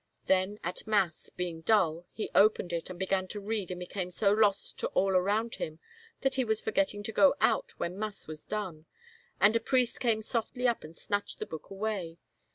Then 0.25 0.57
at 0.63 0.87
mass, 0.87 1.29
being 1.29 1.61
dull, 1.61 2.07
he 2.11 2.31
opened 2.33 2.73
it 2.73 2.89
and 2.89 2.97
began 2.97 3.27
to 3.27 3.39
read 3.39 3.69
and 3.69 3.79
became 3.79 4.09
so 4.09 4.31
lost 4.31 4.79
to 4.79 4.87
all 4.95 5.11
arotmd 5.11 5.57
him 5.57 5.77
that 6.21 6.33
he 6.33 6.43
was 6.43 6.59
forgetting 6.59 7.03
to 7.03 7.11
go 7.11 7.35
out 7.39 7.77
when 7.79 7.99
mass 7.99 8.25
was 8.25 8.43
done, 8.43 8.87
and 9.39 9.55
a 9.55 9.59
priest 9.59 9.99
came 9.99 10.23
softly 10.23 10.67
up 10.67 10.83
and 10.83 10.97
snatched 10.97 11.37
the 11.37 11.45
book 11.45 11.69
away. 11.69 12.17